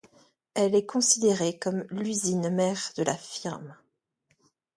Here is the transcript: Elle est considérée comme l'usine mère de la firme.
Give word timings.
Elle 0.55 0.73
est 0.73 0.87
considérée 0.87 1.59
comme 1.59 1.85
l'usine 1.91 2.49
mère 2.49 2.91
de 2.97 3.03
la 3.03 3.15
firme. 3.15 3.75